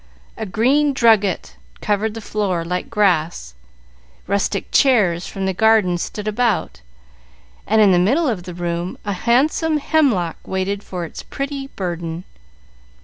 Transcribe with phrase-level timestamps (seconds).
[0.35, 3.53] A green drugget covered the floor like grass,
[4.25, 6.81] rustic chairs from the garden stood about,
[7.67, 12.23] and in the middle of the room a handsome hemlock waited for its pretty burden.